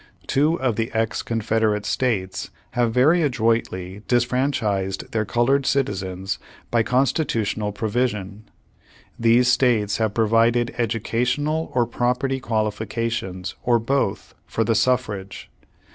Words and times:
Two 0.25 0.59
of 0.59 0.77
the 0.77 0.91
ex 0.95 1.21
Confederate 1.21 1.85
States 1.85 2.49
have 2.71 2.91
very 2.91 3.21
adroitly 3.21 4.01
disfranchised 4.07 5.11
their 5.11 5.25
colored 5.25 5.67
citizens 5.67 6.39
by 6.71 6.81
constitutional 6.81 7.71
provision. 7.71 8.49
These 9.19 9.47
states 9.51 9.97
have 9.97 10.15
pro 10.15 10.27
vided 10.27 10.73
educational 10.79 11.71
or 11.75 11.85
property 11.85 12.39
qualifications, 12.39 13.53
or 13.61 13.77
both, 13.77 14.33
for 14.47 14.63
the 14.63 14.73
suffrage. 14.73 15.51